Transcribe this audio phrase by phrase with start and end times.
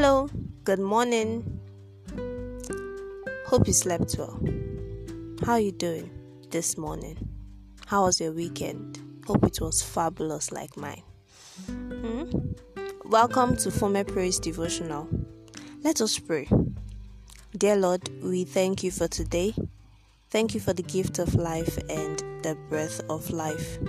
[0.00, 0.28] Hello,
[0.62, 1.58] good morning.
[3.46, 4.38] Hope you slept well.
[5.44, 6.08] How are you doing
[6.50, 7.18] this morning?
[7.86, 9.00] How was your weekend?
[9.26, 11.02] Hope it was fabulous like mine.
[11.66, 12.30] Hmm?
[13.06, 15.08] Welcome to Former Praise Devotional.
[15.82, 16.48] Let us pray.
[17.56, 19.52] Dear Lord, we thank you for today.
[20.30, 23.80] Thank you for the gift of life and the breath of life.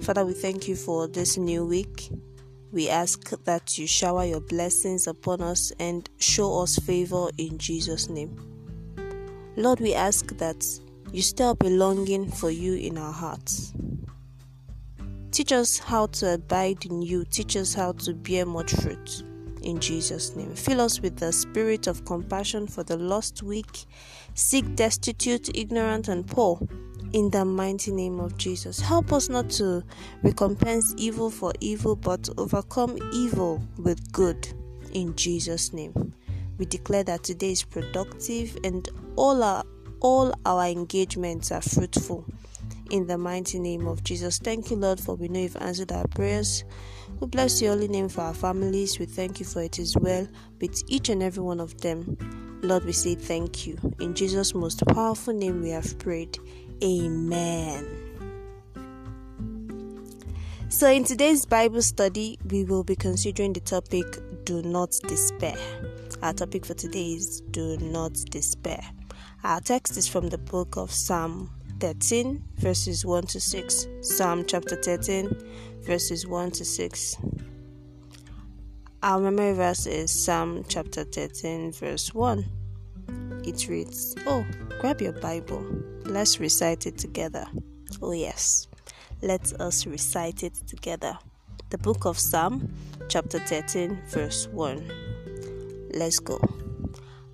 [0.00, 2.10] Father, we thank you for this new week.
[2.70, 8.10] We ask that you shower your blessings upon us and show us favor in Jesus'
[8.10, 8.36] name.
[9.56, 10.64] Lord, we ask that
[11.10, 13.72] you stir up a longing for you in our hearts.
[15.30, 17.24] Teach us how to abide in you.
[17.24, 19.22] Teach us how to bear much fruit.
[19.62, 20.54] In Jesus' name.
[20.54, 23.86] Fill us with the spirit of compassion for the lost weak,
[24.34, 26.60] sick, destitute, ignorant, and poor
[27.12, 28.80] in the mighty name of Jesus.
[28.80, 29.82] Help us not to
[30.22, 34.48] recompense evil for evil, but to overcome evil with good
[34.92, 36.12] in Jesus' name.
[36.58, 39.64] We declare that today is productive and all our
[40.00, 42.24] all our engagements are fruitful
[42.90, 44.38] in the mighty name of Jesus.
[44.38, 46.64] Thank you, Lord, for we know you've answered our prayers.
[47.20, 48.98] We bless your holy name for our families.
[48.98, 50.26] We thank you for it as well
[50.60, 52.16] with each and every one of them.
[52.62, 53.76] Lord, we say thank you.
[54.00, 56.38] In Jesus' most powerful name we have prayed.
[56.82, 57.86] Amen.
[60.68, 64.04] So, in today's Bible study, we will be considering the topic
[64.44, 65.56] Do Not Despair.
[66.22, 68.84] Our topic for today is Do Not Despair.
[69.42, 73.86] Our text is from the book of Psalm 13, verses 1 to 6.
[74.02, 75.36] Psalm chapter 13,
[75.80, 77.16] verses 1 to 6.
[79.02, 82.44] Our memory verse is Psalm chapter 13, verse 1.
[83.48, 84.44] It reads, Oh,
[84.78, 85.64] grab your Bible.
[86.04, 87.46] Let's recite it together.
[88.02, 88.68] Oh, yes.
[89.22, 91.16] Let us recite it together.
[91.70, 92.70] The book of Psalm,
[93.08, 95.90] chapter 13, verse 1.
[95.94, 96.38] Let's go.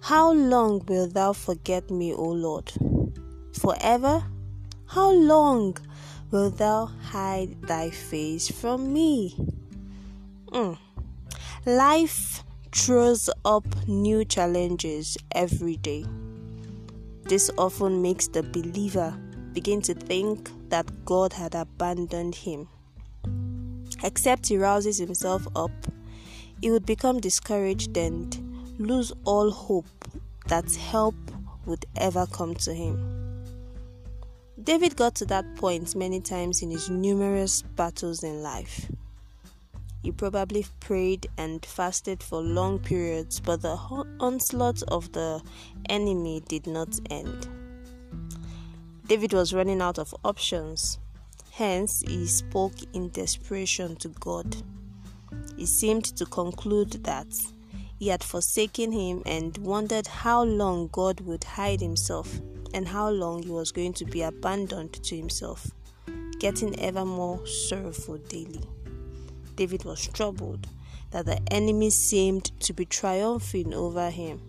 [0.03, 2.71] How long wilt thou forget me, O Lord?
[3.61, 4.23] Forever?
[4.87, 5.77] How long
[6.31, 9.37] wilt thou hide thy face from me?
[10.53, 10.79] Mm.
[11.67, 16.05] Life throws up new challenges every day.
[17.23, 19.17] This often makes the believer
[19.53, 22.69] begin to think that God had abandoned him.
[24.03, 25.71] Except he rouses himself up,
[26.61, 29.87] he would become discouraged and lose all hope
[30.49, 31.15] that help
[31.67, 33.45] would ever come to him.
[34.61, 38.91] David got to that point many times in his numerous battles in life.
[40.05, 43.77] He probably prayed and fasted for long periods, but the
[44.21, 45.41] onslaught of the
[45.89, 47.49] enemy did not end.
[49.07, 50.99] David was running out of options.
[51.53, 54.55] Hence, he spoke in desperation to God.
[55.57, 57.29] He seemed to conclude that
[57.99, 62.43] he had forsaken him and wondered how long God would hide himself
[62.75, 65.71] and how long he was going to be abandoned to himself,
[66.41, 68.69] getting ever more sorrowful daily.
[69.57, 70.67] David was troubled
[71.11, 74.41] that the enemy seemed to be triumphing over him,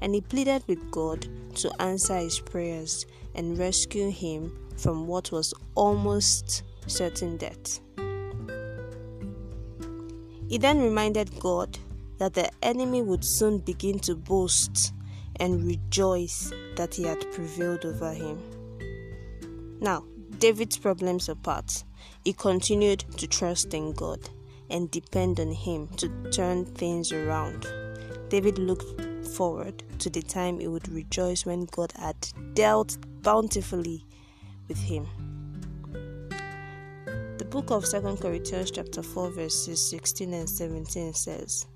[0.00, 5.52] and he pleaded with God to answer his prayers and rescue him from what was
[5.74, 7.80] almost certain death.
[10.48, 11.78] He then reminded God
[12.18, 14.92] that the enemy would soon begin to boast
[15.36, 18.38] and rejoice that he had prevailed over him.
[19.80, 20.04] Now,
[20.38, 21.82] David's problems apart,
[22.24, 24.20] he continued to trust in God
[24.72, 27.66] and depend on Him to turn things around.
[28.28, 32.16] David looked forward to the time he would rejoice when God had
[32.54, 34.04] dealt bountifully
[34.68, 35.06] with him.
[37.38, 41.66] The book of 2 Corinthians chapter 4 verses 16 and 17 says,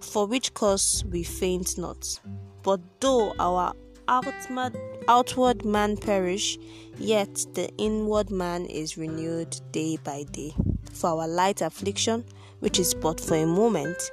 [0.00, 2.20] For which cause we faint not,
[2.62, 3.74] but though our
[4.08, 4.76] outward,
[5.08, 6.58] outward man perish,
[6.98, 10.54] yet the inward man is renewed day by day.
[10.92, 12.24] For our light affliction,
[12.60, 14.10] which is but for a moment,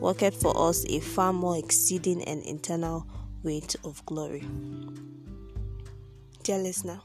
[0.00, 3.06] worketh for us a far more exceeding and eternal
[3.42, 4.46] weight of glory.
[6.42, 7.00] Dear listener,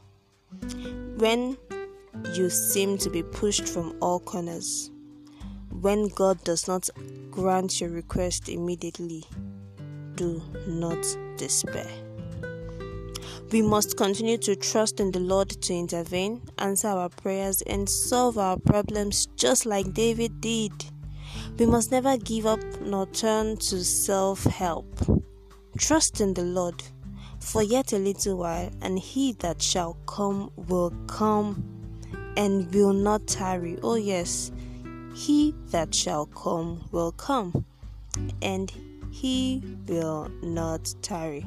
[1.16, 1.56] when
[2.34, 4.90] you seem to be pushed from all corners,
[5.70, 6.88] when God does not
[7.30, 9.24] grant your request immediately,
[10.14, 11.02] do not
[11.36, 11.90] despair.
[13.52, 18.38] We must continue to trust in the Lord to intervene, answer our prayers, and solve
[18.38, 20.72] our problems just like David did.
[21.58, 24.88] We must never give up nor turn to self help.
[25.76, 26.82] Trust in the Lord
[27.40, 31.62] for yet a little while, and he that shall come will come
[32.38, 33.78] and will not tarry.
[33.82, 34.50] Oh, yes,
[35.14, 37.66] he that shall come will come,
[38.40, 38.72] and
[39.10, 41.44] He will not tarry.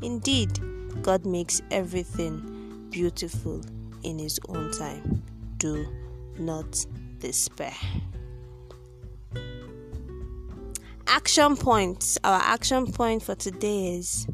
[0.00, 0.58] Indeed,
[1.00, 3.62] God makes everything beautiful
[4.02, 5.22] in His own time.
[5.56, 5.86] Do
[6.38, 6.84] not
[7.18, 7.74] despair.
[11.06, 12.18] Action points.
[12.24, 14.26] Our action point for today is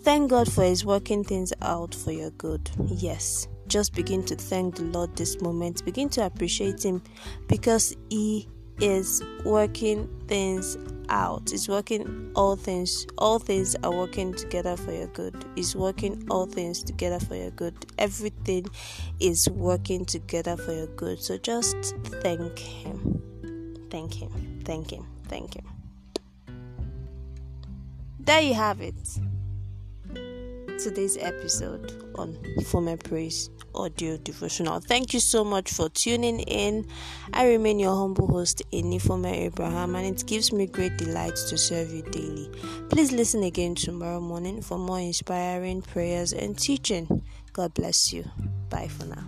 [0.00, 2.70] thank God for His working things out for your good.
[2.86, 5.84] Yes, just begin to thank the Lord this moment.
[5.84, 7.02] Begin to appreciate Him
[7.48, 8.48] because He
[8.80, 10.76] is working things
[11.08, 11.50] out.
[11.50, 13.06] He's working all things.
[13.18, 15.44] All things are working together for your good.
[15.56, 17.74] It's working all things together for your good.
[17.98, 18.66] Everything
[19.20, 21.20] is working together for your good.
[21.20, 21.76] So just
[22.22, 23.22] thank Him.
[23.90, 24.60] Thank Him.
[24.64, 25.06] Thank Him.
[25.28, 25.66] Thank Him.
[28.20, 28.94] There you have it.
[30.86, 34.78] Today's episode on Former Praise audio devotional.
[34.78, 36.86] Thank you so much for tuning in.
[37.32, 41.92] I remain your humble host, Enifome Abraham, and it gives me great delight to serve
[41.92, 42.48] you daily.
[42.88, 47.20] Please listen again tomorrow morning for more inspiring prayers and teaching.
[47.52, 48.24] God bless you.
[48.70, 49.24] Bye for now.